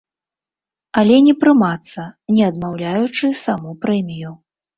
[1.01, 2.01] Але не прымацца,
[2.39, 4.35] не адмаўляючы саму прэмію.